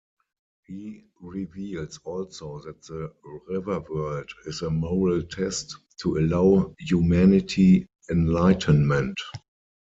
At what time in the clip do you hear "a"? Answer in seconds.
4.63-4.71